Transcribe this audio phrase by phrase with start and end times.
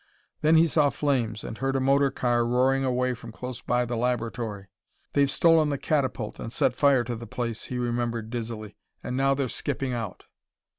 [0.41, 3.95] Then he saw flames, and heard a motor car roaring away from close by the
[3.95, 4.67] laboratory.
[5.13, 9.35] "They've stolen the catapult and set fire to the place," he remembered dizzily, "and now
[9.35, 10.25] they're skipping out...."